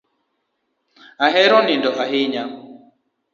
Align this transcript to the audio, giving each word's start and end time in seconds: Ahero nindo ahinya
Ahero 1.25 1.57
nindo 1.65 1.89
ahinya 2.03 2.43